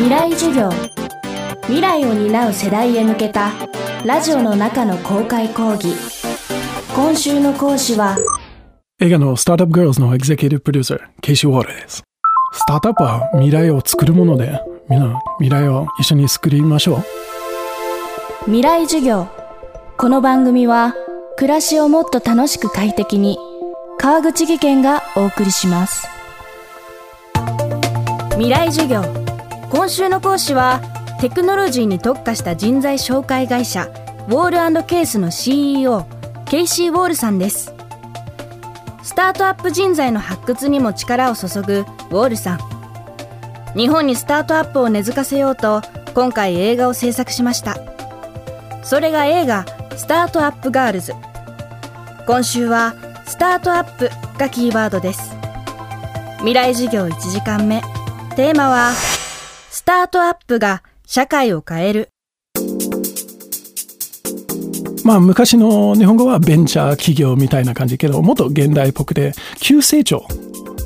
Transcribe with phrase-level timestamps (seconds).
[0.00, 0.70] 未来授業。
[1.64, 3.52] 未来を担う世代へ向けた
[4.06, 5.94] ラジオの中の公開講義。
[6.96, 8.16] 今週の講師は
[8.98, 12.02] 映画のスタートアップ・ガールズのエグゼクティブ・プロデューサー、ケイシー・ウォールです。
[12.52, 14.58] スタートアップは未来を作るもので、
[14.88, 17.04] みんな未来を一緒に作りましょう。
[18.46, 19.28] 未来授業。
[19.98, 20.94] この番組は
[21.36, 23.38] 暮らしをもっと楽しく快適に
[23.98, 26.08] 川口技研がお送りします。
[28.30, 29.19] 未来授業
[29.70, 30.80] 今週の講師は
[31.20, 33.84] テクノロジーに特化した人材紹介会社
[34.26, 36.06] ウォールケースの CEO
[36.44, 37.72] ケイシー・ウォールさんです。
[39.04, 42.60] スタートアップ人材の発掘にも力を注ぐウォールさん。
[43.76, 45.82] 日本にスタートアップを根付かせようと
[46.14, 47.76] 今回映画を制作しました。
[48.82, 49.64] それが映画
[49.96, 51.14] 「スタートアップガールズ」
[52.26, 52.94] 今週は
[53.24, 55.36] スタートアップがキーワードです。
[56.38, 57.80] 未来授業1時間目。
[58.34, 58.92] テーマは
[59.72, 62.08] スタートアップが社会を変える
[65.04, 70.26] まあ昔の日本語はベンチャー企業みたいな感じけどもっと現代っぽくて急成長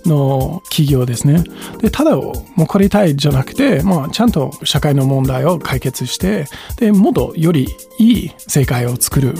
[0.05, 1.43] の企業ですね。
[1.79, 6.45] で、ただを残りたいじゃなくて、まあ、ちゃんと社会の問題を解決して、
[6.77, 7.67] で、もっとより
[7.99, 9.33] いい世界を作る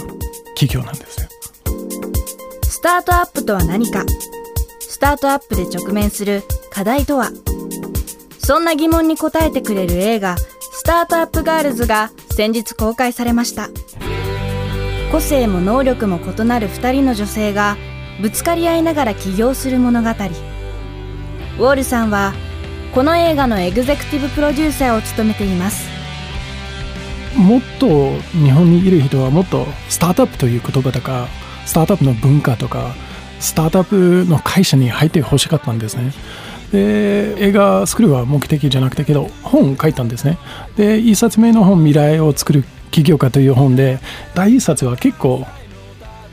[0.55, 1.29] 企業なんですね。
[2.63, 4.05] スタートアップとは何か
[4.79, 7.29] スタートアップで直面する課題とは
[8.45, 13.69] そんな疑問に答えてくれる映画スタートアップガールズが先日公開されました。
[15.11, 17.75] 個性も能力も異なる2人の女性が
[18.21, 20.09] ぶつかり合いながら起業する物語。
[20.09, 22.33] ウォールさんは
[22.93, 25.89] この映画のエグゼクティブプロデューサーを務めています。
[27.35, 31.29] もっと日本にいる人はもっとスタートアップという言葉とか
[31.65, 32.93] スタートアップの文化とか
[33.39, 36.13] スタートアップの会社に入ってほしかったんですね。
[36.71, 40.37] で映画作るは目的じゃなくてけど本を書いたんですね。
[40.77, 43.99] で1冊目の本「未来を作る起業家」という本で
[44.33, 45.45] 第1冊は結構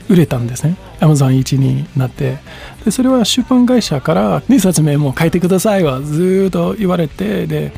[0.09, 0.75] 売れたんですね。
[0.99, 2.37] Amazon1 になって。
[2.85, 7.71] でそれは出版会社から2冊目も書いてくださいはずっと言われてで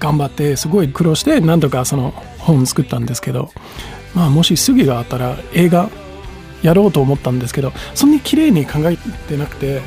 [0.00, 3.52] 頑張ってすごい苦労してなんとかその本作ったんですけど
[4.14, 5.88] まあもし次があったら映画
[6.62, 9.80] やろうと思ったんですけどそんなに綺麗に考えてなくて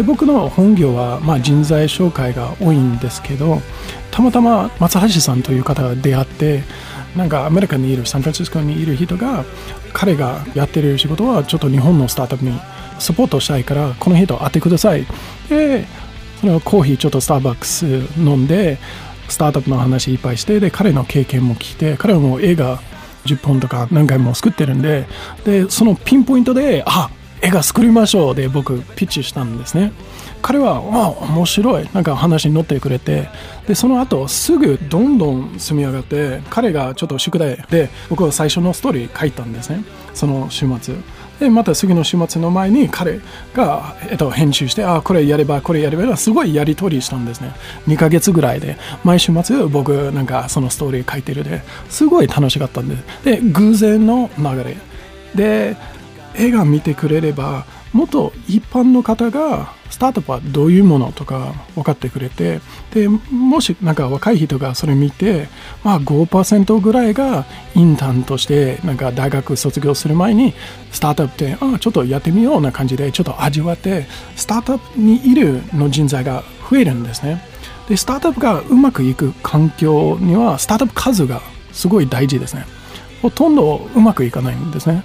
[0.00, 3.60] で僕の本業は、まあ、人材紹介が多いんですけど
[4.10, 6.62] たまたま松橋さんという方が出会って
[7.14, 9.44] なんかアメリカにいるサンフランシスコにいる人が
[9.92, 12.58] 彼がやってる仕事はちょっと日本のスタートアップに
[12.98, 15.04] サポートしたいからこの人会ってください。
[15.50, 15.84] で
[16.40, 17.84] それはコーヒーちょっとスターバックス
[18.16, 18.78] 飲んで
[19.28, 22.80] スタートアップの話いっぱいしてで彼の経験も聞いて彼はもう映画
[23.26, 25.06] 10本とか何回も作ってるんで
[25.44, 27.10] でそのピンポイントであ
[27.42, 29.92] 絵が作りましょうで僕ピッチしたんですね。
[30.42, 31.88] 彼はあ面白い。
[31.92, 33.28] なんか話に乗ってくれて。
[33.66, 39.84] でその後すぐどんどん積み上がって彼がちょっと宿題で僕は最初のストーリー書いたんですね。
[40.14, 40.94] その週末。
[41.38, 43.18] でまた次の週末の前に彼
[43.54, 47.54] が、えっと、編集してあこれやればこれやればすごいやり取りしたんですね。
[47.86, 48.76] 2ヶ月ぐらいで。
[49.04, 53.24] 毎週末僕なんかそのストーリー書いてるですごい楽しかったんです。
[53.24, 54.76] で偶然の流れ。
[55.34, 55.76] で
[56.36, 62.60] 映画見てくれればもっと一般の方がスタートアップはどういうものとか分かってくれて
[62.92, 65.48] でもしなんか若い人がそれ見て、
[65.82, 70.54] まあ、5%ぐらいがインターンとしてなんか大学卒業する前に
[70.92, 77.42] スタートアップであちょっとやってみような感じでちょっと味わってスタートアップにいるの人材が増えるんですね。
[77.88, 81.42] でスタートアップがうまくいく環境にはスタートアップ数が
[81.72, 82.64] すごい大事ですね。
[83.22, 85.02] ほとんどうまくいかないんですね。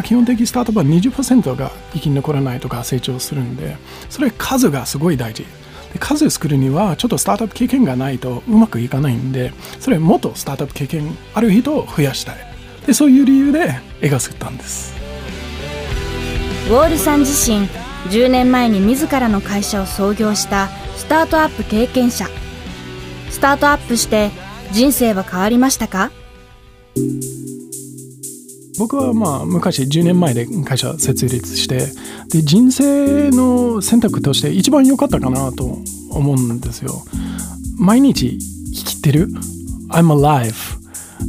[0.00, 3.76] まあ、基本的スタートアップは20%が生き残らないとか成長するんで
[4.08, 5.44] それ数がすごい大事。
[5.92, 12.36] で数作るにはちょっとスタートアップ経験がないとうまくいかないんでそれもっとスタートアップ経験ある人を増やしたい。
[12.86, 14.94] でそういう理由で絵が作ったんです。
[16.68, 17.68] ウォールさん自身
[18.08, 22.26] 10年前に自らの会社を創業したスタートアップ経験者。
[23.28, 24.30] スタートアップして
[24.72, 26.10] 人生は変わりましたか？
[28.78, 31.86] 僕はまあ昔10年前で会社設立して
[32.30, 35.78] で人生の選択として一番良かったかなと
[36.10, 37.02] 思うんですよ。
[37.78, 38.38] 毎日
[38.72, 39.28] 生きてる。
[39.90, 40.54] I'm alive.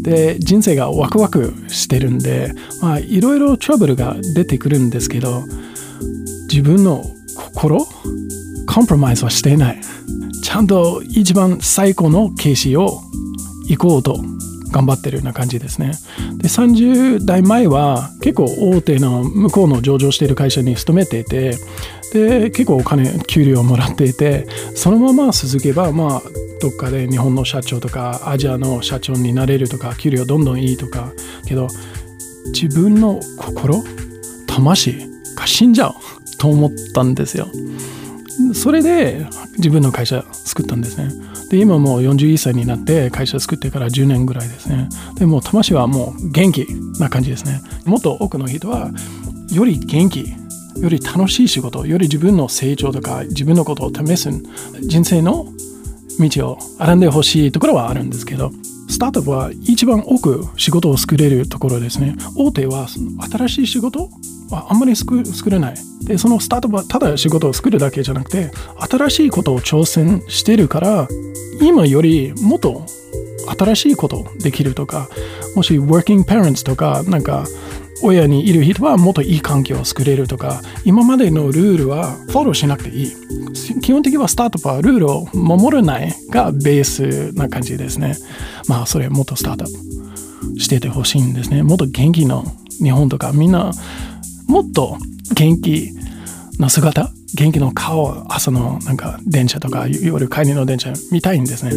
[0.02, 2.54] で人生がワクワクしてるんで
[3.08, 5.44] いろいろトラブルが出てくるんですけど
[6.50, 7.04] 自分の
[7.36, 7.86] 心
[8.68, 9.82] コンプロマイズはしていない。
[10.44, 13.02] ちゃんと一番最高の形式を
[13.68, 14.22] 行こうと
[14.72, 15.92] 頑張ってるような感じですね。
[16.38, 21.58] で、30代前は結構大手の向こうの上場している会社に勤めていて、
[22.14, 26.22] で、結構お金、給料をもらっていて、そのまま続けば、まあ、
[26.62, 31.12] どっかで日本の社長とかアジアの社長になれるとか給料どんどんいいとか
[31.48, 31.68] けど
[32.54, 33.84] 自分の心
[34.46, 35.94] 魂が死んじゃう
[36.38, 37.48] と思ったんですよ
[38.54, 39.26] それで
[39.58, 41.12] 自分の会社作ったんですね。
[41.50, 44.90] で今もう41歳になって会社作ってから10年ぐらいですね。
[45.16, 46.68] でも魂はもう元気
[47.00, 47.62] な感じですね。
[47.86, 48.92] もっと多くの人は
[49.52, 50.34] より元気
[50.78, 54.30] より楽しい仕事より自分の成長とか自分のことを試す
[54.82, 55.46] 人生の
[56.20, 58.52] 道を歩んでほしいところはあるんですけど
[58.90, 62.16] スタートアップは一番多く仕事を作れるところですね。
[62.36, 64.10] 大手は新しい仕事
[64.52, 65.76] はあんまり作れない。
[66.04, 68.52] でそのスタートはただ仕事を作るだけじゃなくて
[68.90, 71.08] 新しいことを挑戦してるから
[71.62, 72.86] 今よりもっと
[73.58, 75.10] 新しいことできるとか
[75.56, 77.46] もし working parents とかなんか
[78.04, 83.12] 親にいる人はもっといい環境を作れるとか今までのルールはフォローしなくていい。
[83.82, 88.16] 基本的にはスタートアップはルールを守らないがベースな感じですね。
[88.68, 91.62] まあそれもっとスタートアップしててほしいんですね。
[91.62, 92.44] もっと元気の
[92.82, 93.72] 日本とかみんな
[94.52, 94.98] もっと
[95.34, 95.92] 元気
[96.60, 101.72] な姿元気の顔を朝のなんか電車とか夜帰りの電車見たいんですね。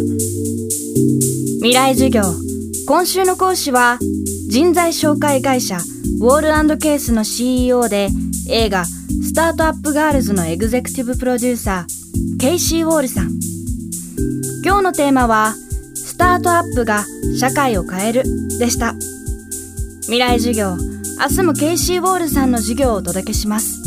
[1.58, 2.22] 未来授業
[2.88, 4.00] 今週の講師は
[4.50, 8.08] 人材紹介会社ウォールケースの CEO で
[8.48, 13.30] 映画スタートアップガールズのエグゼクティブプロデューサーケイシー・ウォールさん。
[14.64, 15.54] 今日のテーマは
[15.94, 17.04] スタートアップが
[17.38, 18.24] 社会を変える
[18.58, 18.94] でした。
[20.06, 23.83] 未来授業明日もケイシー・ウォールさんの授業をお届けします。